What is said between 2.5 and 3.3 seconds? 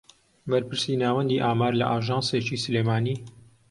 سلێمانی